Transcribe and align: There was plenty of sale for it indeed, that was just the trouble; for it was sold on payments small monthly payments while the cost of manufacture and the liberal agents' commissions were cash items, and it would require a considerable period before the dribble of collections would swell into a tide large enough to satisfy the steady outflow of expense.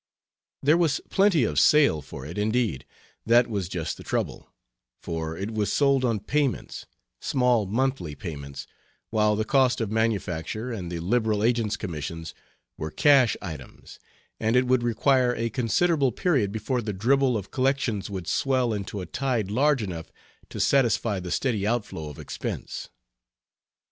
There 0.63 0.77
was 0.77 0.99
plenty 1.11 1.43
of 1.43 1.59
sale 1.59 2.01
for 2.01 2.25
it 2.25 2.35
indeed, 2.39 2.87
that 3.27 3.45
was 3.47 3.69
just 3.69 3.97
the 3.97 4.03
trouble; 4.03 4.51
for 4.99 5.37
it 5.37 5.51
was 5.51 5.71
sold 5.71 6.03
on 6.03 6.21
payments 6.21 6.87
small 7.19 7.67
monthly 7.67 8.15
payments 8.15 8.65
while 9.11 9.35
the 9.35 9.45
cost 9.45 9.79
of 9.79 9.91
manufacture 9.91 10.71
and 10.71 10.91
the 10.91 10.99
liberal 10.99 11.43
agents' 11.43 11.77
commissions 11.77 12.33
were 12.79 12.89
cash 12.89 13.37
items, 13.43 13.99
and 14.39 14.55
it 14.55 14.65
would 14.65 14.81
require 14.81 15.35
a 15.35 15.51
considerable 15.51 16.11
period 16.11 16.51
before 16.51 16.81
the 16.81 16.93
dribble 16.93 17.37
of 17.37 17.51
collections 17.51 18.09
would 18.09 18.25
swell 18.25 18.73
into 18.73 19.01
a 19.01 19.05
tide 19.05 19.51
large 19.51 19.83
enough 19.83 20.11
to 20.49 20.59
satisfy 20.59 21.19
the 21.19 21.29
steady 21.29 21.67
outflow 21.67 22.09
of 22.09 22.17
expense. 22.17 22.89